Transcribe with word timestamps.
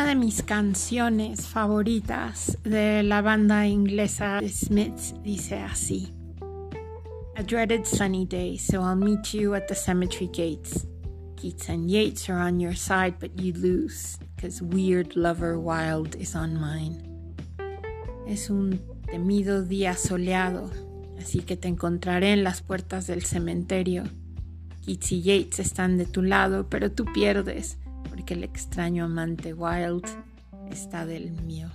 Una 0.00 0.08
de 0.08 0.14
mis 0.14 0.42
canciones 0.42 1.46
favoritas 1.46 2.56
de 2.64 3.02
la 3.02 3.20
banda 3.20 3.66
inglesa 3.66 4.40
Smiths 4.48 5.14
dice 5.22 5.56
así. 5.56 6.10
A 7.36 7.42
dreaded 7.42 7.84
sunny 7.84 8.24
day, 8.24 8.56
so 8.56 8.80
I'll 8.80 8.96
meet 8.96 9.34
you 9.34 9.54
at 9.54 9.68
the 9.68 9.74
cemetery 9.74 10.30
gates. 10.32 10.86
Keats 11.36 11.68
and 11.68 11.90
Yeats 11.90 12.30
are 12.30 12.38
on 12.38 12.58
your 12.58 12.74
side, 12.74 13.18
but 13.20 13.38
you 13.38 13.52
lose, 13.52 14.16
cause 14.40 14.62
weird 14.62 15.16
lover 15.16 15.58
wild 15.58 16.16
is 16.16 16.34
on 16.34 16.58
mine. 16.58 17.34
Es 18.26 18.48
un 18.48 18.80
temido 19.04 19.62
día 19.62 19.94
soleado, 19.98 20.70
así 21.18 21.40
que 21.40 21.58
te 21.58 21.68
encontraré 21.68 22.32
en 22.32 22.42
las 22.42 22.62
puertas 22.62 23.06
del 23.06 23.22
cementerio. 23.26 24.04
Keats 24.82 25.12
y 25.12 25.20
Yates 25.20 25.58
están 25.58 25.98
de 25.98 26.06
tu 26.06 26.22
lado, 26.22 26.70
pero 26.70 26.90
tú 26.90 27.04
pierdes, 27.12 27.76
porque 28.20 28.34
el 28.34 28.44
extraño 28.44 29.06
amante 29.06 29.54
Wild 29.54 30.04
está 30.70 31.06
del 31.06 31.30
mío. 31.30 31.70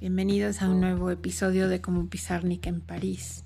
Bienvenidos 0.00 0.62
a 0.62 0.70
un 0.70 0.80
nuevo 0.80 1.10
episodio 1.10 1.68
de 1.68 1.82
Como 1.82 2.08
Pizarnik 2.08 2.66
en 2.66 2.80
París. 2.80 3.44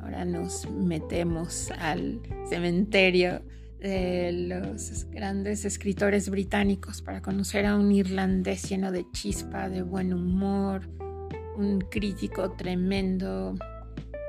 Ahora 0.00 0.26
nos 0.26 0.70
metemos 0.70 1.70
al 1.78 2.20
cementerio 2.50 3.40
de 3.80 4.32
los 4.50 5.06
grandes 5.08 5.64
escritores 5.64 6.28
británicos 6.28 7.00
para 7.00 7.22
conocer 7.22 7.64
a 7.64 7.76
un 7.76 7.90
irlandés 7.90 8.68
lleno 8.68 8.92
de 8.92 9.06
chispa, 9.12 9.70
de 9.70 9.80
buen 9.80 10.12
humor, 10.12 10.90
un 11.56 11.80
crítico 11.90 12.52
tremendo 12.52 13.54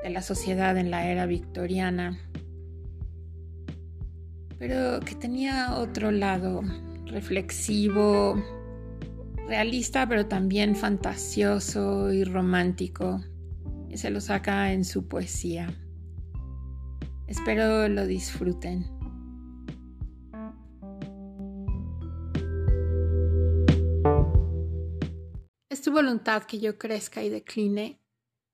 de 0.02 0.10
la 0.12 0.22
sociedad 0.22 0.78
en 0.78 0.92
la 0.92 1.12
era 1.12 1.26
victoriana, 1.26 2.18
pero 4.60 5.00
que 5.00 5.16
tenía 5.16 5.76
otro 5.76 6.12
lado 6.12 6.62
reflexivo, 7.06 8.36
realista, 9.48 10.08
pero 10.08 10.26
también 10.26 10.76
fantasioso 10.76 12.12
y 12.12 12.24
romántico 12.24 13.22
y 13.90 13.98
se 13.98 14.10
lo 14.10 14.20
saca 14.22 14.74
en 14.74 14.84
su 14.84 15.08
poesía. 15.08 15.68
Espero 17.28 17.88
lo 17.88 18.06
disfruten. 18.06 18.86
Es 25.70 25.82
tu 25.82 25.92
voluntad 25.92 26.44
que 26.44 26.60
yo 26.60 26.78
crezca 26.78 27.24
y 27.24 27.30
decline. 27.30 28.03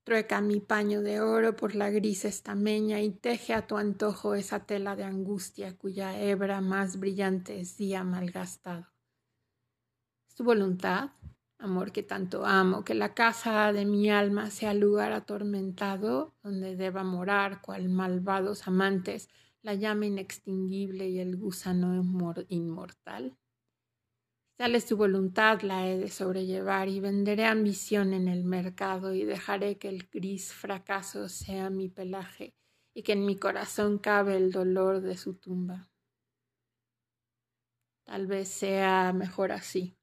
Trueca 0.04 0.40
mi 0.40 0.60
paño 0.60 1.02
de 1.02 1.20
oro 1.20 1.56
por 1.56 1.74
la 1.74 1.90
gris 1.90 2.24
estameña 2.24 3.00
y 3.00 3.10
teje 3.10 3.54
a 3.54 3.66
tu 3.66 3.76
antojo 3.76 4.34
esa 4.34 4.64
tela 4.64 4.96
de 4.96 5.04
angustia 5.04 5.76
cuya 5.76 6.18
hebra 6.20 6.60
más 6.60 6.98
brillante 6.98 7.60
es 7.60 7.76
día 7.76 8.02
malgastado. 8.02 8.86
Es 10.28 10.34
tu 10.34 10.44
voluntad 10.44 11.10
amor 11.60 11.92
que 11.92 12.02
tanto 12.02 12.46
amo, 12.46 12.84
que 12.84 12.94
la 12.94 13.14
casa 13.14 13.72
de 13.72 13.84
mi 13.84 14.10
alma 14.10 14.50
sea 14.50 14.74
lugar 14.74 15.12
atormentado 15.12 16.34
donde 16.42 16.76
deba 16.76 17.04
morar 17.04 17.60
cual 17.60 17.88
malvados 17.88 18.66
amantes 18.66 19.28
la 19.62 19.74
llama 19.74 20.06
inextinguible 20.06 21.08
y 21.08 21.20
el 21.20 21.36
gusano 21.36 21.94
inmortal. 22.48 23.36
Tal 24.60 24.74
es 24.74 24.84
tu 24.84 24.98
voluntad, 24.98 25.62
la 25.62 25.88
he 25.88 25.96
de 25.96 26.08
sobrellevar 26.08 26.90
y 26.90 27.00
venderé 27.00 27.46
ambición 27.46 28.12
en 28.12 28.28
el 28.28 28.44
mercado 28.44 29.14
y 29.14 29.24
dejaré 29.24 29.78
que 29.78 29.88
el 29.88 30.06
gris 30.12 30.52
fracaso 30.52 31.30
sea 31.30 31.70
mi 31.70 31.88
pelaje 31.88 32.54
y 32.94 33.02
que 33.02 33.12
en 33.12 33.24
mi 33.24 33.38
corazón 33.38 33.96
cabe 33.96 34.36
el 34.36 34.52
dolor 34.52 35.00
de 35.00 35.16
su 35.16 35.32
tumba. 35.32 35.90
Tal 38.04 38.26
vez 38.26 38.50
sea 38.50 39.14
mejor 39.14 39.52
así. 39.52 39.96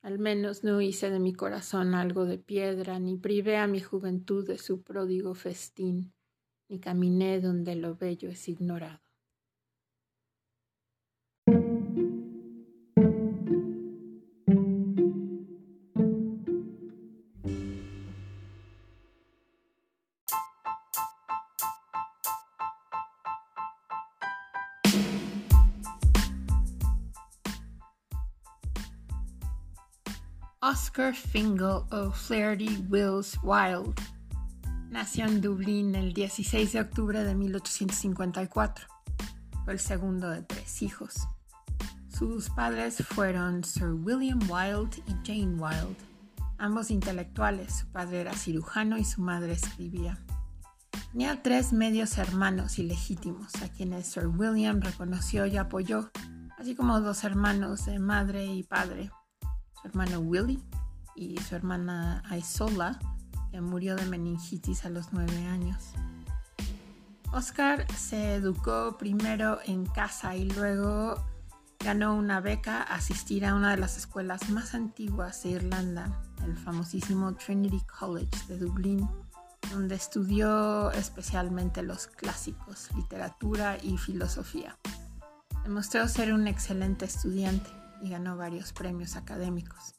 Al 0.00 0.20
menos 0.20 0.62
no 0.62 0.80
hice 0.80 1.10
de 1.10 1.18
mi 1.18 1.32
corazón 1.32 1.96
algo 1.96 2.26
de 2.26 2.38
piedra, 2.38 3.00
ni 3.00 3.16
privé 3.16 3.56
a 3.56 3.66
mi 3.66 3.80
juventud 3.80 4.46
de 4.46 4.58
su 4.58 4.84
pródigo 4.84 5.34
festín, 5.34 6.14
ni 6.68 6.78
caminé 6.78 7.40
donde 7.40 7.74
lo 7.74 7.96
bello 7.96 8.28
es 8.28 8.48
ignorado. 8.48 9.00
Oscar 30.94 31.12
Fingal 31.12 31.84
O'Flaherty 31.90 32.86
Wills 32.88 33.36
Wilde 33.42 34.00
nació 34.90 35.26
en 35.26 35.40
Dublín 35.40 35.96
el 35.96 36.12
16 36.12 36.72
de 36.72 36.80
octubre 36.82 37.24
de 37.24 37.34
1854. 37.34 38.86
Fue 39.64 39.72
el 39.72 39.80
segundo 39.80 40.30
de 40.30 40.42
tres 40.42 40.82
hijos. 40.82 41.26
Sus 42.16 42.48
padres 42.48 42.98
fueron 43.08 43.64
Sir 43.64 43.88
William 43.88 44.38
Wilde 44.48 45.02
y 45.08 45.14
Jane 45.26 45.60
Wilde, 45.60 45.96
ambos 46.58 46.92
intelectuales. 46.92 47.74
Su 47.74 47.88
padre 47.88 48.20
era 48.20 48.34
cirujano 48.34 48.96
y 48.96 49.04
su 49.04 49.20
madre 49.20 49.54
escribía. 49.54 50.20
Tenía 51.10 51.42
tres 51.42 51.72
medios 51.72 52.18
hermanos 52.18 52.78
ilegítimos, 52.78 53.52
a 53.64 53.68
quienes 53.68 54.06
Sir 54.06 54.28
William 54.28 54.80
reconoció 54.80 55.44
y 55.46 55.56
apoyó, 55.56 56.12
así 56.56 56.76
como 56.76 57.00
dos 57.00 57.24
hermanos 57.24 57.84
de 57.86 57.98
madre 57.98 58.46
y 58.46 58.62
padre, 58.62 59.10
hermano 59.82 60.20
Willie 60.20 60.62
y 61.14 61.38
su 61.38 61.54
hermana 61.54 62.22
Isola, 62.36 62.98
que 63.50 63.60
murió 63.60 63.96
de 63.96 64.06
meningitis 64.06 64.84
a 64.84 64.90
los 64.90 65.12
nueve 65.12 65.46
años. 65.46 65.92
Oscar 67.32 67.86
se 67.96 68.34
educó 68.34 68.96
primero 68.96 69.58
en 69.64 69.86
casa 69.86 70.36
y 70.36 70.48
luego 70.50 71.24
ganó 71.84 72.14
una 72.14 72.40
beca 72.40 72.78
a 72.78 72.94
asistir 72.94 73.44
a 73.44 73.54
una 73.54 73.72
de 73.72 73.76
las 73.76 73.98
escuelas 73.98 74.48
más 74.50 74.74
antiguas 74.74 75.42
de 75.42 75.50
Irlanda, 75.50 76.22
el 76.44 76.56
famosísimo 76.56 77.34
Trinity 77.34 77.80
College 77.98 78.46
de 78.48 78.58
Dublín, 78.58 79.08
donde 79.70 79.94
estudió 79.94 80.90
especialmente 80.92 81.82
los 81.82 82.06
clásicos, 82.06 82.88
literatura 82.94 83.78
y 83.82 83.98
filosofía. 83.98 84.78
Demostró 85.64 86.06
ser 86.08 86.32
un 86.32 86.46
excelente 86.46 87.04
estudiante 87.04 87.70
y 88.02 88.10
ganó 88.10 88.36
varios 88.36 88.72
premios 88.72 89.16
académicos. 89.16 89.94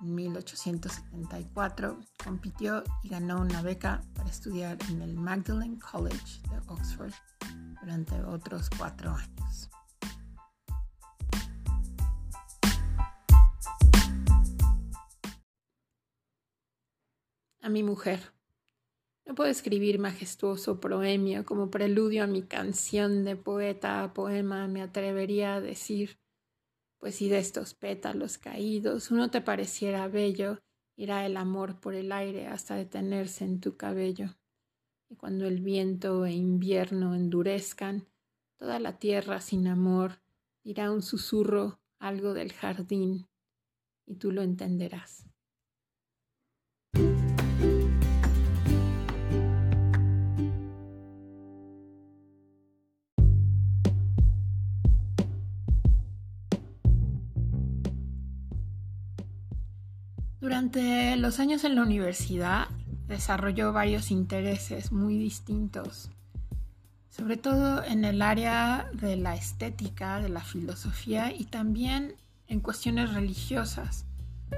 En 0.00 0.14
1874 0.14 1.98
compitió 2.22 2.84
y 3.02 3.08
ganó 3.08 3.40
una 3.40 3.62
beca 3.62 4.02
para 4.14 4.28
estudiar 4.28 4.76
en 4.90 5.00
el 5.00 5.14
Magdalen 5.14 5.78
College 5.78 6.40
de 6.50 6.58
Oxford 6.66 7.12
durante 7.80 8.22
otros 8.22 8.68
cuatro 8.76 9.12
años. 9.12 9.70
A 17.62 17.68
mi 17.70 17.82
mujer. 17.82 18.20
No 19.24 19.34
puedo 19.34 19.50
escribir 19.50 19.98
majestuoso 19.98 20.78
proemio 20.78 21.44
como 21.44 21.70
preludio 21.70 22.22
a 22.22 22.28
mi 22.28 22.42
canción 22.42 23.24
de 23.24 23.34
poeta 23.34 24.04
a 24.04 24.12
poema, 24.12 24.68
me 24.68 24.82
atrevería 24.82 25.56
a 25.56 25.60
decir 25.60 26.20
pues 27.06 27.14
si 27.14 27.28
de 27.28 27.38
estos 27.38 27.72
pétalos 27.74 28.36
caídos 28.36 29.12
uno 29.12 29.30
te 29.30 29.40
pareciera 29.40 30.08
bello, 30.08 30.58
irá 30.96 31.24
el 31.24 31.36
amor 31.36 31.78
por 31.78 31.94
el 31.94 32.10
aire 32.10 32.48
hasta 32.48 32.74
detenerse 32.74 33.44
en 33.44 33.60
tu 33.60 33.76
cabello. 33.76 34.34
Y 35.08 35.14
cuando 35.14 35.46
el 35.46 35.60
viento 35.60 36.26
e 36.26 36.32
invierno 36.32 37.14
endurezcan, 37.14 38.08
toda 38.58 38.80
la 38.80 38.98
tierra 38.98 39.40
sin 39.40 39.68
amor 39.68 40.20
dirá 40.64 40.90
un 40.90 41.00
susurro 41.00 41.78
algo 42.00 42.34
del 42.34 42.52
jardín, 42.52 43.28
y 44.04 44.16
tú 44.16 44.32
lo 44.32 44.42
entenderás. 44.42 45.28
Durante 60.46 61.16
los 61.16 61.40
años 61.40 61.64
en 61.64 61.74
la 61.74 61.82
universidad 61.82 62.68
desarrolló 63.08 63.72
varios 63.72 64.12
intereses 64.12 64.92
muy 64.92 65.18
distintos, 65.18 66.08
sobre 67.08 67.36
todo 67.36 67.82
en 67.82 68.04
el 68.04 68.22
área 68.22 68.88
de 68.92 69.16
la 69.16 69.34
estética, 69.34 70.20
de 70.20 70.28
la 70.28 70.42
filosofía 70.42 71.34
y 71.34 71.46
también 71.46 72.14
en 72.46 72.60
cuestiones 72.60 73.12
religiosas. 73.12 74.06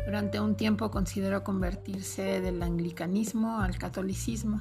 Durante 0.05 0.41
un 0.41 0.57
tiempo 0.59 0.91
consideró 0.91 1.43
convertirse 1.43 2.43
del 2.43 2.63
anglicanismo 2.63 3.63
al 3.63 3.79
catolicismo 3.79 4.59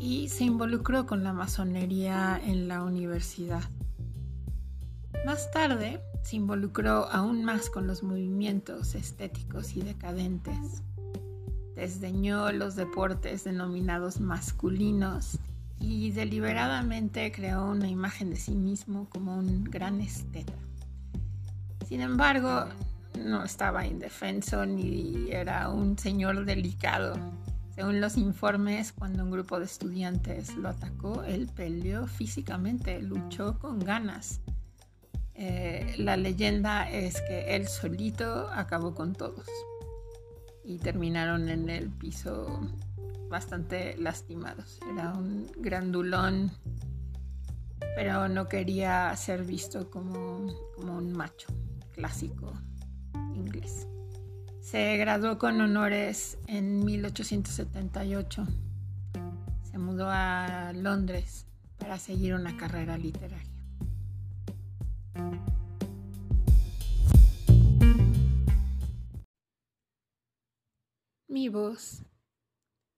y 0.00 0.28
se 0.28 0.42
involucró 0.42 1.06
con 1.06 1.22
la 1.22 1.32
masonería 1.32 2.40
en 2.44 2.66
la 2.66 2.82
universidad. 2.82 3.62
Más 5.24 5.52
tarde 5.52 6.00
se 6.22 6.36
involucró 6.36 7.08
aún 7.10 7.44
más 7.44 7.68
con 7.68 7.86
los 7.86 8.02
movimientos 8.02 8.94
estéticos 8.94 9.76
y 9.76 9.82
decadentes. 9.82 10.82
Desdeñó 11.74 12.52
los 12.52 12.76
deportes 12.76 13.44
denominados 13.44 14.20
masculinos 14.20 15.38
y 15.80 16.12
deliberadamente 16.12 17.32
creó 17.32 17.66
una 17.66 17.88
imagen 17.88 18.30
de 18.30 18.36
sí 18.36 18.54
mismo 18.54 19.08
como 19.10 19.36
un 19.36 19.64
gran 19.64 20.00
esteta. 20.00 20.52
Sin 21.88 22.00
embargo, 22.00 22.66
no 23.18 23.44
estaba 23.44 23.86
indefenso 23.86 24.64
ni 24.64 25.30
era 25.30 25.68
un 25.68 25.98
señor 25.98 26.44
delicado. 26.44 27.14
Según 27.74 28.00
los 28.00 28.16
informes, 28.16 28.92
cuando 28.92 29.24
un 29.24 29.30
grupo 29.30 29.58
de 29.58 29.64
estudiantes 29.64 30.54
lo 30.56 30.68
atacó, 30.68 31.24
él 31.24 31.48
peleó 31.54 32.06
físicamente, 32.06 33.00
luchó 33.00 33.58
con 33.58 33.80
ganas. 33.80 34.40
Eh, 35.44 35.96
la 35.98 36.16
leyenda 36.16 36.88
es 36.88 37.20
que 37.22 37.56
él 37.56 37.66
solito 37.66 38.48
acabó 38.52 38.94
con 38.94 39.12
todos 39.12 39.48
y 40.62 40.78
terminaron 40.78 41.48
en 41.48 41.68
el 41.68 41.90
piso 41.90 42.60
bastante 43.28 43.96
lastimados. 43.96 44.78
Era 44.88 45.12
un 45.14 45.50
grandulón, 45.56 46.52
pero 47.96 48.28
no 48.28 48.46
quería 48.46 49.12
ser 49.16 49.42
visto 49.42 49.90
como, 49.90 50.46
como 50.76 50.96
un 50.96 51.12
macho 51.12 51.48
clásico 51.90 52.52
inglés. 53.34 53.88
Se 54.60 54.96
graduó 54.96 55.38
con 55.38 55.60
honores 55.60 56.38
en 56.46 56.84
1878. 56.84 58.46
Se 59.64 59.76
mudó 59.76 60.06
a 60.08 60.72
Londres 60.72 61.46
para 61.78 61.98
seguir 61.98 62.34
una 62.34 62.56
carrera 62.56 62.96
literaria. 62.96 63.51
Mi 71.28 71.48
voz. 71.48 72.04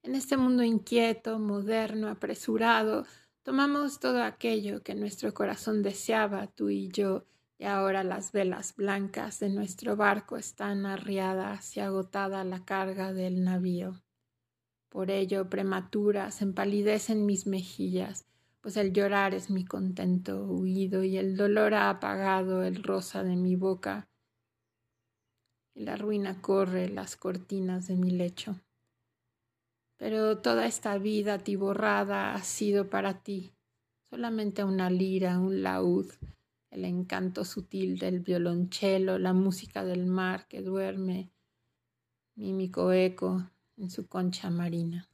En 0.02 0.14
este 0.14 0.37
mundo 0.37 0.62
inquieto, 0.64 1.38
moderno, 1.38 2.08
apresurado, 2.08 3.06
tomamos 3.43 4.00
todo 4.00 4.22
aquello 4.22 4.82
que 4.82 4.94
nuestro 4.94 5.32
corazón 5.32 5.82
deseaba, 5.82 6.49
tú 6.49 6.69
y 6.69 6.88
yo, 6.88 7.26
y 7.58 7.64
ahora 7.64 8.02
las 8.02 8.32
velas 8.32 8.75
blancas 8.75 9.38
de 9.38 9.50
nuestro 9.50 9.96
barco 9.96 10.37
están 10.37 10.84
arriadas 10.84 11.76
y 11.76 11.81
agotada 11.81 12.43
la 12.44 12.64
carga 12.64 13.12
del 13.12 13.44
navío. 13.44 14.02
Por 14.88 15.10
ello, 15.10 15.49
prematuras, 15.49 16.43
empalidecen 16.43 17.26
mis 17.26 17.46
mejillas, 17.46 18.26
pues 18.64 18.78
el 18.78 18.94
llorar 18.94 19.34
es 19.34 19.50
mi 19.50 19.66
contento 19.66 20.46
huido 20.46 21.05
y 21.05 21.19
el 21.19 21.37
dolor 21.37 21.75
ha 21.75 21.90
apagado 21.90 22.62
el 22.62 22.82
rosa 22.82 23.22
de 23.22 23.37
mi 23.37 23.56
boca 23.56 24.08
y 25.75 25.84
la 25.84 25.96
ruina 25.96 26.40
corre 26.40 26.88
las 26.88 27.16
cortinas 27.16 27.88
de 27.88 27.96
mi 27.96 28.11
lecho. 28.11 28.58
Pero 29.99 30.38
toda 30.38 30.64
esta 30.64 30.96
vida 30.96 31.40
tiborrada 31.40 32.32
ha 32.32 32.43
sido 32.43 32.88
para 32.88 33.22
ti 33.22 33.52
solamente 34.08 34.64
una 34.64 34.88
lira, 34.88 35.38
un 35.38 35.62
laúd, 35.62 36.10
el 36.70 36.87
encanto 36.87 37.44
sutil 37.44 37.99
del 37.99 38.20
violonchelo, 38.20 39.19
la 39.19 39.34
música 39.34 39.84
del 39.84 40.06
mar 40.06 40.49
que 40.49 40.62
duerme, 40.62 41.31
mímico 42.34 42.93
eco 42.93 43.50
en 43.76 43.90
su 43.90 44.08
concha 44.08 44.49
marina. 44.49 45.06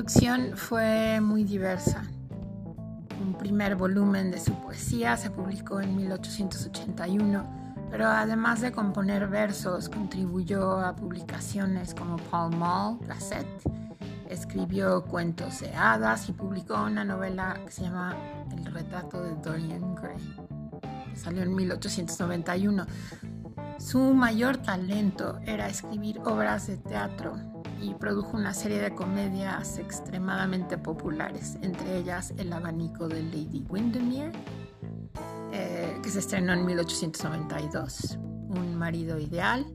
Producción 0.00 0.56
fue 0.56 1.20
muy 1.20 1.44
diversa 1.44 2.08
primer 3.40 3.74
volumen 3.74 4.30
de 4.30 4.38
su 4.38 4.52
poesía 4.52 5.16
se 5.16 5.30
publicó 5.30 5.80
en 5.80 5.96
1881, 5.96 7.86
pero 7.90 8.06
además 8.06 8.60
de 8.60 8.70
componer 8.70 9.28
versos, 9.28 9.88
contribuyó 9.88 10.78
a 10.80 10.94
publicaciones 10.94 11.94
como 11.94 12.16
Paul 12.16 12.54
Mall, 12.56 12.98
Gazette, 13.06 13.62
escribió 14.28 15.04
cuentos 15.04 15.60
de 15.60 15.74
hadas 15.74 16.28
y 16.28 16.32
publicó 16.32 16.82
una 16.82 17.02
novela 17.02 17.58
que 17.64 17.72
se 17.72 17.82
llama 17.82 18.14
El 18.56 18.66
retrato 18.66 19.22
de 19.22 19.34
Dorian 19.36 19.94
Gray, 19.94 20.36
salió 21.14 21.42
en 21.42 21.54
1891. 21.54 22.86
Su 23.78 24.14
mayor 24.14 24.58
talento 24.58 25.40
era 25.46 25.68
escribir 25.68 26.20
obras 26.20 26.66
de 26.66 26.76
teatro 26.76 27.49
y 27.80 27.94
produjo 27.94 28.36
una 28.36 28.52
serie 28.54 28.80
de 28.80 28.94
comedias 28.94 29.78
extremadamente 29.78 30.78
populares, 30.78 31.56
entre 31.62 31.98
ellas 31.98 32.32
El 32.36 32.52
abanico 32.52 33.08
de 33.08 33.22
Lady 33.22 33.64
Windermere, 33.68 34.32
eh, 35.52 35.98
que 36.02 36.10
se 36.10 36.18
estrenó 36.18 36.52
en 36.52 36.64
1892, 36.64 38.18
Un 38.48 38.76
marido 38.76 39.18
ideal, 39.18 39.66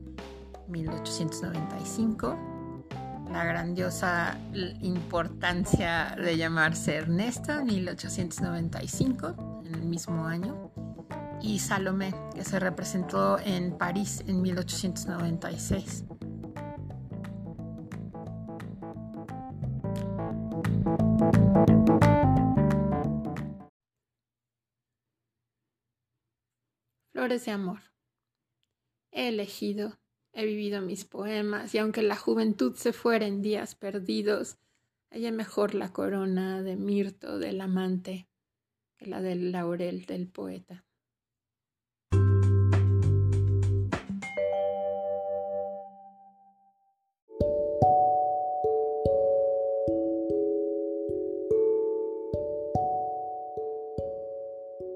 1895, 0.68 2.36
La 3.32 3.44
grandiosa 3.44 4.38
importancia 4.82 6.16
de 6.16 6.36
llamarse 6.36 6.96
Ernesto, 6.96 7.64
1895, 7.64 9.62
en 9.66 9.74
el 9.74 9.82
mismo 9.82 10.26
año, 10.26 10.70
y 11.42 11.58
Salomé, 11.58 12.14
que 12.34 12.44
se 12.44 12.58
representó 12.58 13.38
en 13.38 13.76
París 13.76 14.22
en 14.26 14.40
1896. 14.40 16.04
Flores 27.26 27.44
de 27.44 27.50
amor. 27.50 27.80
He 29.10 29.26
elegido, 29.26 29.98
he 30.32 30.46
vivido 30.46 30.80
mis 30.80 31.04
poemas, 31.04 31.74
y 31.74 31.78
aunque 31.78 32.02
la 32.02 32.14
juventud 32.14 32.76
se 32.76 32.92
fuera 32.92 33.26
en 33.26 33.42
días 33.42 33.74
perdidos, 33.74 34.58
hallé 35.10 35.32
mejor 35.32 35.74
la 35.74 35.92
corona 35.92 36.62
de 36.62 36.76
mirto 36.76 37.40
del 37.40 37.60
amante 37.60 38.28
que 38.96 39.06
la 39.06 39.22
del 39.22 39.50
laurel 39.50 40.06
del 40.06 40.28
poeta. 40.28 40.84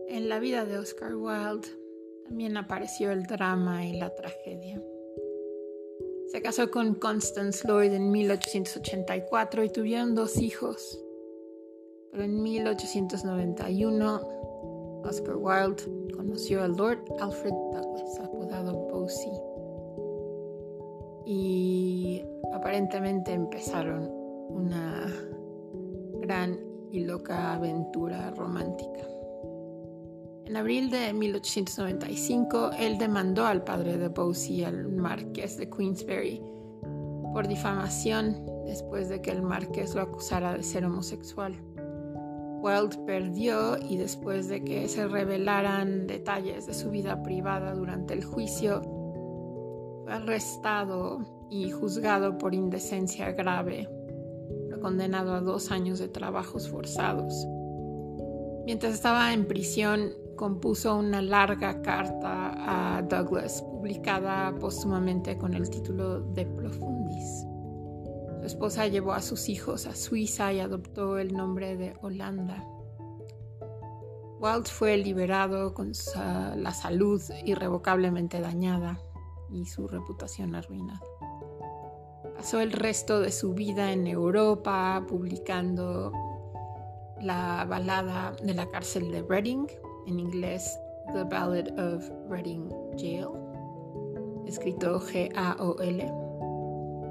En 0.06 0.28
la 0.28 0.38
vida 0.38 0.64
de 0.64 0.78
Oscar 0.78 1.16
Wilde 1.16 1.79
también 2.30 2.56
apareció 2.56 3.10
el 3.10 3.24
drama 3.24 3.84
y 3.84 3.98
la 3.98 4.14
tragedia. 4.14 4.80
Se 6.28 6.40
casó 6.40 6.70
con 6.70 6.94
Constance 6.94 7.66
Lloyd 7.66 7.92
en 7.92 8.12
1884 8.12 9.64
y 9.64 9.68
tuvieron 9.68 10.14
dos 10.14 10.38
hijos. 10.38 11.04
Pero 12.12 12.22
en 12.22 12.40
1891, 12.40 15.02
Oscar 15.04 15.36
Wilde 15.36 15.82
conoció 16.14 16.62
a 16.62 16.68
Lord 16.68 17.04
Alfred 17.18 17.50
Douglas, 17.50 18.20
apodado 18.20 18.74
Bosie. 18.74 19.32
Y 21.26 22.24
aparentemente 22.52 23.32
empezaron 23.32 24.08
una 24.50 25.12
gran 26.20 26.60
y 26.92 27.00
loca 27.00 27.54
aventura 27.54 28.30
romántica. 28.30 29.00
En 30.50 30.56
abril 30.56 30.90
de 30.90 31.12
1895, 31.12 32.72
él 32.76 32.98
demandó 32.98 33.46
al 33.46 33.62
padre 33.62 33.96
de 33.98 34.08
Bosie, 34.08 34.66
al 34.66 34.88
marqués 34.88 35.56
de 35.56 35.70
Queensberry, 35.70 36.42
por 37.32 37.46
difamación 37.46 38.44
después 38.64 39.08
de 39.08 39.22
que 39.22 39.30
el 39.30 39.42
marqués 39.42 39.94
lo 39.94 40.02
acusara 40.02 40.52
de 40.54 40.64
ser 40.64 40.84
homosexual. 40.84 41.54
Wilde 42.62 42.98
perdió 43.06 43.78
y 43.78 43.96
después 43.96 44.48
de 44.48 44.64
que 44.64 44.88
se 44.88 45.06
revelaran 45.06 46.08
detalles 46.08 46.66
de 46.66 46.74
su 46.74 46.90
vida 46.90 47.22
privada 47.22 47.72
durante 47.72 48.14
el 48.14 48.24
juicio, 48.24 48.82
fue 50.02 50.12
arrestado 50.12 51.46
y 51.48 51.70
juzgado 51.70 52.38
por 52.38 52.56
indecencia 52.56 53.30
grave. 53.30 53.88
Fue 54.68 54.80
condenado 54.80 55.32
a 55.32 55.42
dos 55.42 55.70
años 55.70 56.00
de 56.00 56.08
trabajos 56.08 56.68
forzados. 56.68 57.46
Mientras 58.66 58.94
estaba 58.94 59.32
en 59.32 59.46
prisión, 59.46 60.12
compuso 60.40 60.96
una 60.96 61.20
larga 61.20 61.82
carta 61.82 62.96
a 62.96 63.02
Douglas, 63.02 63.60
publicada 63.60 64.54
póstumamente 64.58 65.36
con 65.36 65.52
el 65.52 65.68
título 65.68 66.20
De 66.32 66.46
Profundis. 66.46 67.46
Su 68.38 68.46
esposa 68.46 68.86
llevó 68.86 69.12
a 69.12 69.20
sus 69.20 69.50
hijos 69.50 69.86
a 69.86 69.94
Suiza 69.94 70.50
y 70.54 70.60
adoptó 70.60 71.18
el 71.18 71.34
nombre 71.34 71.76
de 71.76 71.94
Holanda. 72.00 72.64
Walt 74.40 74.68
fue 74.68 74.96
liberado 74.96 75.74
con 75.74 75.92
la 76.56 76.72
salud 76.72 77.20
irrevocablemente 77.44 78.40
dañada 78.40 78.98
y 79.50 79.66
su 79.66 79.88
reputación 79.88 80.54
arruinada. 80.54 81.02
Pasó 82.34 82.60
el 82.60 82.72
resto 82.72 83.20
de 83.20 83.30
su 83.30 83.52
vida 83.52 83.92
en 83.92 84.06
Europa 84.06 85.04
publicando 85.06 86.12
la 87.20 87.66
balada 87.68 88.32
de 88.42 88.54
la 88.54 88.70
cárcel 88.70 89.12
de 89.12 89.20
Reading, 89.20 89.66
en 90.06 90.20
inglés 90.20 90.78
The 91.12 91.24
Ballad 91.24 91.68
of 91.78 92.08
Reading 92.28 92.68
Jail, 92.96 93.28
escrito 94.46 95.00
G-A-O-L, 95.00 96.00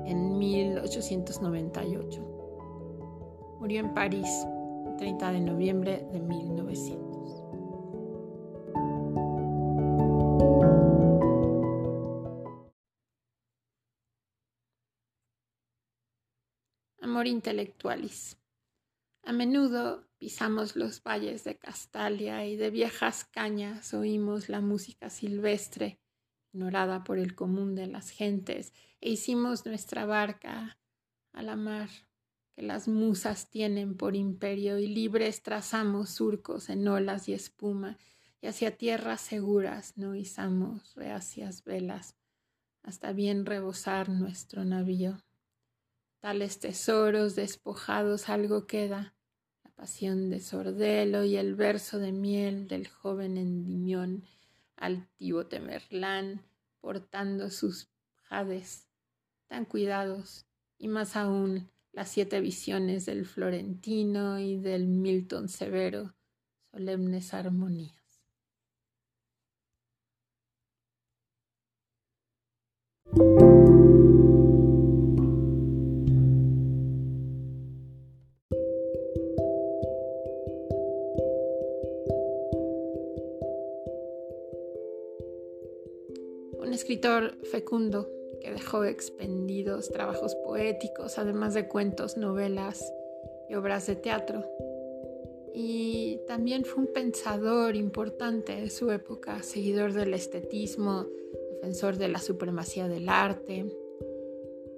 en 0.05 0.38
1898. 0.38 2.22
Murió 3.60 3.81
en 3.81 3.93
París 3.93 4.48
el 4.88 4.96
30 4.96 5.31
de 5.34 5.39
noviembre 5.41 6.08
de 6.12 6.19
1900. 6.22 7.10
Amor 17.01 17.27
intelectualis. 17.27 18.38
A 19.29 19.31
menudo 19.31 20.07
pisamos 20.17 20.75
los 20.75 21.03
valles 21.03 21.43
de 21.43 21.55
Castalia 21.55 22.48
y 22.48 22.55
de 22.55 22.71
viejas 22.71 23.25
cañas 23.25 23.93
oímos 23.93 24.50
la 24.50 24.59
música 24.59 25.12
silvestre, 25.12 26.00
ignorada 26.51 27.03
por 27.03 27.19
el 27.19 27.36
común 27.36 27.75
de 27.75 27.86
las 27.86 28.09
gentes, 28.09 28.74
e 29.00 29.12
hicimos 29.12 29.67
nuestra 29.67 30.07
barca 30.07 30.79
a 31.31 31.43
la 31.43 31.55
mar 31.55 31.89
que 32.55 32.63
las 32.63 32.88
musas 32.88 33.51
tienen 33.51 33.95
por 33.98 34.15
imperio 34.15 34.79
y 34.79 34.88
libres 34.88 35.43
trazamos 35.43 36.09
surcos 36.09 36.67
en 36.71 36.88
olas 36.88 37.29
y 37.29 37.33
espuma 37.33 38.00
y 38.41 38.48
hacia 38.48 38.77
tierras 38.77 39.21
seguras 39.21 39.95
no 39.95 40.15
izamos 40.15 40.95
reacias 40.95 41.63
velas 41.63 42.15
hasta 42.81 43.13
bien 43.13 43.45
rebosar 43.45 44.09
nuestro 44.09 44.65
navío. 44.65 45.24
Tales 46.19 46.59
tesoros 46.59 47.36
despojados 47.36 48.27
algo 48.27 48.65
queda, 48.65 49.13
pasión 49.79 50.29
de 50.29 50.41
Sordelo 50.41 51.24
y 51.24 51.38
el 51.38 51.55
verso 51.55 52.00
de 52.00 52.12
miel 52.12 52.67
del 52.67 52.89
joven 52.89 53.38
Endimión, 53.38 54.25
altivo 54.75 55.45
Temerlán, 55.45 56.41
portando 56.81 57.50
sus 57.50 57.88
jades 58.24 58.89
tan 59.48 59.63
cuidados, 59.63 60.45
y 60.77 60.89
más 60.89 61.15
aún 61.15 61.69
las 61.93 62.09
siete 62.09 62.41
visiones 62.41 63.05
del 63.05 63.25
Florentino 63.25 64.38
y 64.38 64.57
del 64.57 64.86
Milton 64.86 65.48
Severo, 65.48 66.13
solemnes 66.71 67.33
armonías. 67.33 67.99
Escritor 86.89 87.38
fecundo 87.51 88.10
que 88.41 88.51
dejó 88.51 88.84
expendidos 88.84 89.91
trabajos 89.91 90.34
poéticos, 90.43 91.19
además 91.19 91.53
de 91.53 91.67
cuentos, 91.67 92.17
novelas 92.17 92.84
y 93.48 93.53
obras 93.53 93.86
de 93.86 93.96
teatro. 93.96 94.43
Y 95.53 96.19
también 96.25 96.65
fue 96.65 96.86
un 96.86 96.91
pensador 96.91 97.75
importante 97.75 98.60
de 98.60 98.72
su 98.72 98.89
época, 98.89 99.43
seguidor 99.43 99.93
del 99.93 100.15
estetismo, 100.15 101.05
defensor 101.51 101.98
de 101.98 102.08
la 102.08 102.17
supremacía 102.17 102.88
del 102.88 103.08
arte. 103.08 103.72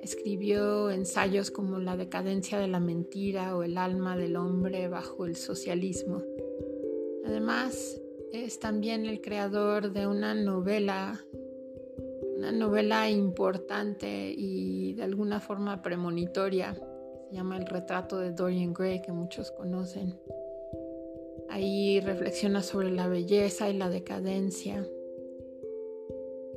Escribió 0.01 0.91
ensayos 0.91 1.50
como 1.50 1.80
La 1.80 1.96
decadencia 1.96 2.60
de 2.60 2.68
la 2.68 2.82
mentira 2.82 3.56
o 3.56 3.63
El 3.63 3.77
alma 3.77 4.18
del 4.18 4.36
hombre 4.36 4.89
bajo 4.89 5.25
el 5.25 5.38
socialismo. 5.38 6.22
Además, 7.24 8.01
es 8.34 8.60
también 8.60 9.06
el 9.06 9.22
creador 9.22 9.94
de 9.94 10.08
una 10.08 10.34
novela 10.34 11.25
una 12.41 12.51
novela 12.51 13.07
importante 13.07 14.33
y 14.36 14.93
de 14.93 15.03
alguna 15.03 15.39
forma 15.39 15.83
premonitoria. 15.83 16.74
Se 17.29 17.36
llama 17.36 17.55
El 17.55 17.67
retrato 17.67 18.17
de 18.17 18.31
Dorian 18.31 18.74
Gray, 18.74 19.00
que 19.00 19.12
muchos 19.12 19.51
conocen. 19.51 20.17
Ahí 21.50 22.00
reflexiona 22.00 22.63
sobre 22.63 22.89
la 22.89 23.07
belleza 23.07 23.69
y 23.69 23.77
la 23.77 23.89
decadencia. 23.89 24.83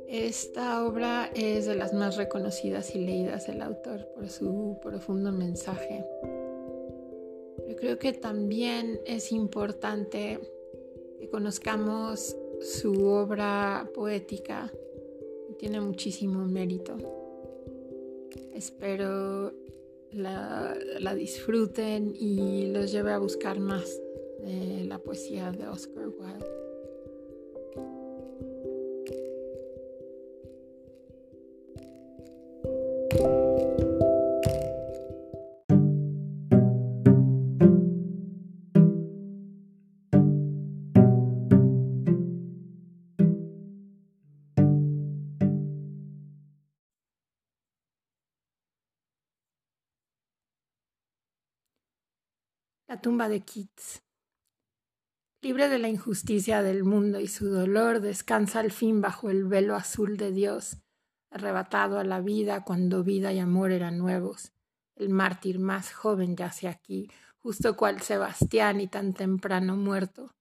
Esta 0.07 0.83
obra 0.83 1.29
es 1.35 1.67
de 1.67 1.75
las 1.75 1.93
más 1.93 2.17
reconocidas 2.17 2.95
y 2.95 3.05
leídas 3.05 3.45
del 3.45 3.61
autor 3.61 4.07
por 4.15 4.27
su 4.27 4.79
profundo 4.81 5.31
mensaje. 5.31 6.03
Yo 7.69 7.75
creo 7.75 7.99
que 7.99 8.11
también 8.11 9.01
es 9.05 9.31
importante 9.31 10.39
que 11.19 11.29
conozcamos 11.29 12.35
su 12.59 13.05
obra 13.05 13.87
poética 13.93 14.71
tiene 15.65 15.81
muchísimo 15.81 16.45
mérito. 16.45 16.95
Espero 18.53 19.51
la, 20.11 20.77
la, 20.99 21.15
disfruten 21.15 22.13
y 22.15 22.67
los 22.67 22.91
lleve 22.91 23.11
a 23.11 23.17
buscar 23.17 23.59
más 23.59 23.99
de 24.43 24.85
la 24.85 24.99
poesía 24.99 25.51
de 25.51 25.67
Oscar 25.67 26.09
Wilde. 26.09 26.64
La 52.87 53.01
tumba 53.01 53.29
de 53.29 53.43
Keats. 53.43 54.03
Libre 55.41 55.69
de 55.69 55.79
la 55.79 55.89
injusticia 55.89 56.61
del 56.61 56.83
mundo 56.83 57.19
y 57.19 57.27
su 57.27 57.47
dolor, 57.47 57.99
descansa 57.99 58.59
al 58.59 58.71
fin 58.71 59.01
bajo 59.01 59.31
el 59.31 59.45
velo 59.45 59.73
azul 59.73 60.17
de 60.17 60.31
Dios, 60.31 60.77
arrebatado 61.31 61.97
a 61.97 62.03
la 62.03 62.21
vida 62.21 62.63
cuando 62.63 63.03
vida 63.03 63.33
y 63.33 63.39
amor 63.39 63.71
eran 63.71 63.97
nuevos. 63.97 64.51
El 64.95 65.09
mártir 65.09 65.57
más 65.57 65.93
joven 65.93 66.35
yace 66.35 66.67
aquí, 66.67 67.09
justo 67.39 67.75
cual 67.75 68.01
Sebastián 68.01 68.79
y 68.79 68.87
tan 68.87 69.15
temprano 69.15 69.75
muerto. 69.75 70.35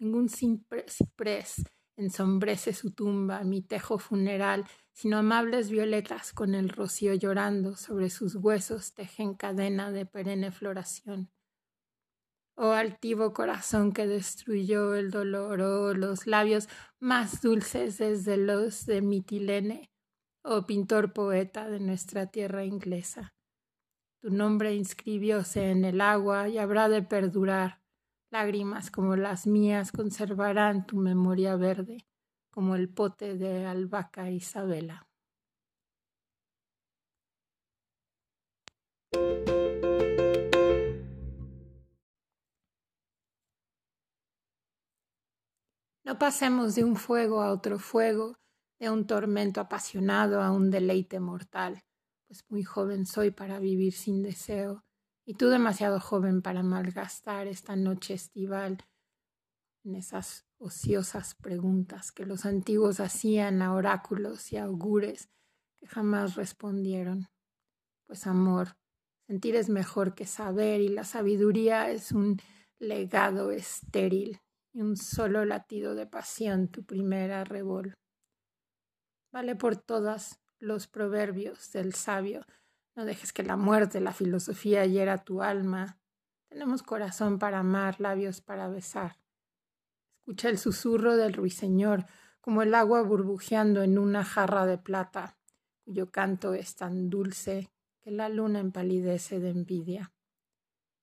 Ningún 0.00 0.28
ciprés 0.28 1.62
ensombrece 1.96 2.72
su 2.72 2.90
tumba, 2.90 3.44
mi 3.44 3.62
tejo 3.62 3.98
funeral, 3.98 4.64
sino 4.92 5.18
amables 5.18 5.70
violetas 5.70 6.32
con 6.32 6.56
el 6.56 6.70
rocío 6.70 7.14
llorando 7.14 7.76
sobre 7.76 8.10
sus 8.10 8.34
huesos 8.34 8.94
tejen 8.94 9.34
cadena 9.34 9.92
de 9.92 10.06
perenne 10.06 10.50
floración. 10.50 11.30
Oh 12.56 12.70
altivo 12.70 13.32
corazón 13.32 13.92
que 13.92 14.06
destruyó 14.06 14.94
el 14.94 15.10
dolor, 15.10 15.60
oh 15.60 15.92
los 15.92 16.28
labios 16.28 16.68
más 17.00 17.42
dulces 17.42 17.98
desde 17.98 18.36
los 18.36 18.86
de 18.86 19.02
Mitilene, 19.02 19.90
oh 20.42 20.64
pintor 20.64 21.12
poeta 21.12 21.68
de 21.68 21.80
nuestra 21.80 22.26
tierra 22.26 22.64
inglesa. 22.64 23.34
Tu 24.20 24.30
nombre 24.30 24.74
inscribióse 24.74 25.70
en 25.70 25.84
el 25.84 26.00
agua 26.00 26.48
y 26.48 26.58
habrá 26.58 26.88
de 26.88 27.02
perdurar. 27.02 27.82
Lágrimas 28.30 28.90
como 28.90 29.16
las 29.16 29.46
mías 29.46 29.90
conservarán 29.90 30.86
tu 30.86 30.96
memoria 30.96 31.56
verde, 31.56 32.06
como 32.50 32.76
el 32.76 32.88
pote 32.88 33.36
de 33.36 33.66
albahaca 33.66 34.30
Isabela. 34.30 35.08
Pasemos 46.18 46.74
de 46.74 46.84
un 46.84 46.96
fuego 46.96 47.42
a 47.42 47.50
otro 47.50 47.78
fuego, 47.78 48.38
de 48.78 48.88
un 48.88 49.06
tormento 49.06 49.60
apasionado 49.60 50.42
a 50.42 50.52
un 50.52 50.70
deleite 50.70 51.18
mortal, 51.18 51.82
pues 52.28 52.44
muy 52.48 52.62
joven 52.62 53.04
soy 53.04 53.30
para 53.30 53.58
vivir 53.58 53.94
sin 53.94 54.22
deseo, 54.22 54.84
y 55.26 55.34
tú 55.34 55.48
demasiado 55.48 55.98
joven 56.00 56.40
para 56.40 56.62
malgastar 56.62 57.46
esta 57.46 57.74
noche 57.74 58.14
estival 58.14 58.84
en 59.84 59.96
esas 59.96 60.46
ociosas 60.58 61.34
preguntas 61.34 62.12
que 62.12 62.26
los 62.26 62.46
antiguos 62.46 63.00
hacían 63.00 63.60
a 63.60 63.74
oráculos 63.74 64.52
y 64.52 64.56
augures 64.56 65.28
que 65.80 65.86
jamás 65.88 66.36
respondieron. 66.36 67.28
Pues 68.06 68.26
amor, 68.26 68.76
sentir 69.26 69.56
es 69.56 69.68
mejor 69.68 70.14
que 70.14 70.26
saber 70.26 70.80
y 70.80 70.88
la 70.88 71.04
sabiduría 71.04 71.90
es 71.90 72.12
un 72.12 72.40
legado 72.78 73.50
estéril 73.50 74.40
y 74.74 74.82
un 74.82 74.96
solo 74.96 75.44
latido 75.44 75.94
de 75.94 76.06
pasión 76.06 76.68
tu 76.68 76.84
primera 76.84 77.44
revol. 77.44 77.94
Vale 79.32 79.54
por 79.54 79.76
todas 79.76 80.40
los 80.58 80.88
proverbios 80.88 81.72
del 81.72 81.94
sabio. 81.94 82.44
No 82.96 83.04
dejes 83.04 83.32
que 83.32 83.44
la 83.44 83.56
muerte, 83.56 84.00
la 84.00 84.12
filosofía 84.12 84.84
hiera 84.84 85.24
tu 85.24 85.42
alma. 85.42 85.98
Tenemos 86.48 86.82
corazón 86.82 87.38
para 87.38 87.60
amar, 87.60 88.00
labios 88.00 88.40
para 88.40 88.68
besar. 88.68 89.16
Escucha 90.18 90.48
el 90.48 90.58
susurro 90.58 91.16
del 91.16 91.34
ruiseñor, 91.34 92.06
como 92.40 92.62
el 92.62 92.74
agua 92.74 93.02
burbujeando 93.02 93.82
en 93.82 93.98
una 93.98 94.24
jarra 94.24 94.66
de 94.66 94.78
plata, 94.78 95.38
cuyo 95.84 96.10
canto 96.10 96.54
es 96.54 96.76
tan 96.76 97.10
dulce 97.10 97.70
que 98.00 98.10
la 98.10 98.28
luna 98.28 98.58
empalidece 98.60 99.38
de 99.38 99.50
envidia. 99.50 100.12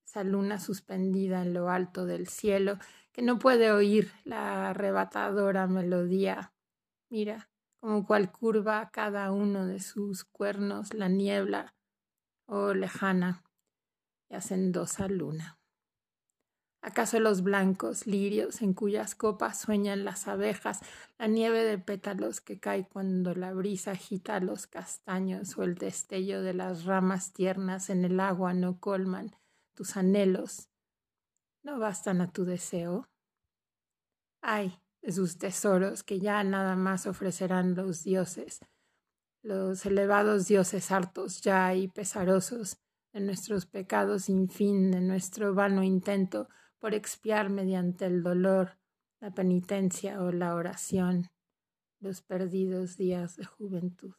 Esa 0.05 0.23
luna 0.23 0.59
suspendida 0.59 1.41
en 1.41 1.53
lo 1.53 1.69
alto 1.69 2.05
del 2.05 2.27
cielo, 2.27 2.77
que 3.11 3.21
no 3.21 3.39
puede 3.39 3.71
oír 3.71 4.11
la 4.23 4.69
arrebatadora 4.69 5.67
melodía. 5.67 6.53
Mira, 7.09 7.49
como 7.79 8.05
cual 8.05 8.31
curva 8.31 8.89
cada 8.91 9.31
uno 9.31 9.65
de 9.65 9.79
sus 9.79 10.23
cuernos 10.23 10.93
la 10.93 11.09
niebla, 11.09 11.75
oh 12.45 12.73
lejana 12.73 13.43
y 14.29 14.35
hacendosa 14.35 15.07
luna. 15.07 15.57
¿Acaso 16.83 17.19
los 17.19 17.43
blancos 17.43 18.07
lirios 18.07 18.63
en 18.63 18.73
cuyas 18.73 19.13
copas 19.13 19.59
sueñan 19.59 20.03
las 20.03 20.27
abejas, 20.27 20.79
la 21.19 21.27
nieve 21.27 21.63
de 21.63 21.77
pétalos 21.77 22.41
que 22.41 22.59
cae 22.59 22.87
cuando 22.87 23.35
la 23.35 23.53
brisa 23.53 23.91
agita 23.91 24.39
los 24.39 24.65
castaños 24.65 25.55
o 25.59 25.63
el 25.63 25.75
destello 25.75 26.41
de 26.41 26.55
las 26.55 26.85
ramas 26.85 27.33
tiernas 27.33 27.91
en 27.91 28.03
el 28.03 28.19
agua 28.19 28.55
no 28.55 28.79
colman 28.79 29.35
tus 29.75 29.95
anhelos? 29.95 30.70
¿No 31.63 31.79
bastan 31.79 32.21
a 32.21 32.31
tu 32.31 32.45
deseo? 32.45 33.07
Ay, 34.41 34.79
sus 35.07 35.37
tesoros 35.37 36.03
que 36.03 36.19
ya 36.19 36.43
nada 36.43 36.75
más 36.75 37.05
ofrecerán 37.05 37.75
los 37.75 38.03
dioses, 38.03 38.59
los 39.43 39.85
elevados 39.85 40.47
dioses 40.47 40.91
hartos 40.91 41.41
ya 41.41 41.73
y 41.75 41.87
pesarosos 41.87 42.77
de 43.13 43.21
nuestros 43.21 43.65
pecados 43.65 44.23
sin 44.23 44.49
fin, 44.49 44.91
de 44.91 45.01
nuestro 45.01 45.53
vano 45.53 45.83
intento 45.83 46.47
por 46.79 46.93
expiar 46.93 47.49
mediante 47.49 48.05
el 48.05 48.23
dolor, 48.23 48.79
la 49.19 49.31
penitencia 49.31 50.21
o 50.21 50.31
la 50.31 50.55
oración 50.55 51.29
los 52.01 52.23
perdidos 52.23 52.97
días 52.97 53.35
de 53.35 53.45
juventud. 53.45 54.13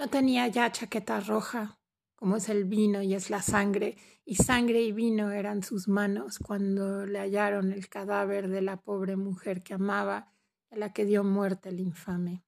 No 0.00 0.08
tenía 0.08 0.48
ya 0.48 0.72
chaqueta 0.72 1.20
roja, 1.20 1.78
como 2.16 2.36
es 2.36 2.48
el 2.48 2.64
vino 2.64 3.02
y 3.02 3.12
es 3.12 3.28
la 3.28 3.42
sangre, 3.42 3.98
y 4.24 4.36
sangre 4.36 4.80
y 4.80 4.92
vino 4.92 5.30
eran 5.30 5.62
sus 5.62 5.88
manos 5.88 6.38
cuando 6.38 7.04
le 7.04 7.18
hallaron 7.18 7.70
el 7.70 7.86
cadáver 7.90 8.48
de 8.48 8.62
la 8.62 8.78
pobre 8.78 9.16
mujer 9.16 9.62
que 9.62 9.74
amaba, 9.74 10.32
a 10.70 10.76
la 10.76 10.94
que 10.94 11.04
dio 11.04 11.22
muerte 11.22 11.68
el 11.68 11.80
infame. 11.80 12.46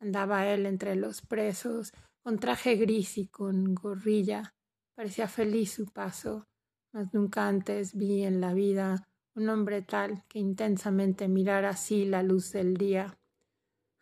Andaba 0.00 0.48
él 0.48 0.66
entre 0.66 0.96
los 0.96 1.22
presos, 1.22 1.92
con 2.18 2.40
traje 2.40 2.74
gris 2.74 3.16
y 3.16 3.28
con 3.28 3.72
gorrilla. 3.72 4.56
Parecía 4.96 5.28
feliz 5.28 5.70
su 5.74 5.86
paso, 5.86 6.48
mas 6.92 7.14
nunca 7.14 7.46
antes 7.46 7.94
vi 7.94 8.24
en 8.24 8.40
la 8.40 8.54
vida 8.54 9.06
un 9.36 9.48
hombre 9.50 9.82
tal 9.82 10.24
que 10.26 10.40
intensamente 10.40 11.28
mirara 11.28 11.68
así 11.70 12.06
la 12.06 12.24
luz 12.24 12.50
del 12.50 12.76
día 12.76 13.16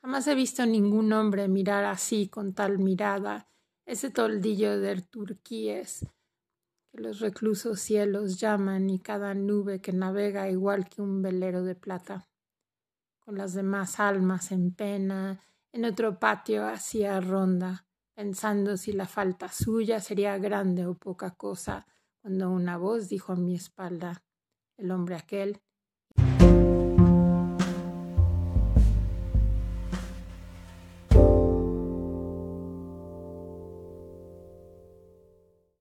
Jamás 0.05 0.27
he 0.27 0.35
visto 0.35 0.67
ningún 0.67 1.14
hombre 1.14 1.49
mirar 1.49 1.85
así 1.85 2.29
con 2.29 2.53
tal 2.53 2.79
mirada 2.79 3.49
ese 3.87 4.11
toldillo 4.11 4.79
de 4.79 5.01
turquíes 5.01 6.07
que 6.93 7.01
los 7.01 7.21
reclusos 7.21 7.81
cielos 7.81 8.38
llaman 8.38 8.90
y 8.90 8.99
cada 8.99 9.33
nube 9.33 9.81
que 9.81 9.95
navega 9.95 10.51
igual 10.51 10.90
que 10.90 11.01
un 11.01 11.23
velero 11.23 11.64
de 11.64 11.75
plata. 11.75 12.29
Con 13.19 13.38
las 13.38 13.55
demás 13.55 13.99
almas 13.99 14.53
en 14.53 14.75
pena, 14.75 15.40
en 15.73 15.87
otro 15.87 16.19
patio 16.19 16.67
hacía 16.67 17.19
ronda, 17.23 17.87
pensando 18.14 18.77
si 18.77 18.93
la 18.93 19.07
falta 19.07 19.49
suya 19.49 20.01
sería 20.01 20.37
grande 20.37 20.85
o 20.85 20.99
poca 20.99 21.31
cosa, 21.35 21.87
cuando 22.21 22.51
una 22.51 22.77
voz 22.77 23.09
dijo 23.09 23.33
a 23.33 23.37
mi 23.37 23.55
espalda 23.55 24.23
el 24.77 24.90
hombre 24.90 25.17
aquel 25.17 25.62